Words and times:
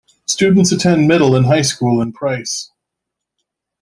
Students 0.25 0.71
attend 0.71 1.07
middle 1.07 1.35
and 1.35 1.45
high 1.45 1.61
school 1.61 2.01
in 2.01 2.11
Price. 2.11 2.71